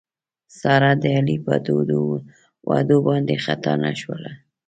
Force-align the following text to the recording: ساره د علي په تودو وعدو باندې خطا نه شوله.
ساره 0.59 0.91
د 1.01 1.03
علي 1.17 1.37
په 1.45 1.55
تودو 1.65 2.01
وعدو 2.67 2.97
باندې 3.07 3.35
خطا 3.45 3.73
نه 3.83 3.91
شوله. 3.99 4.31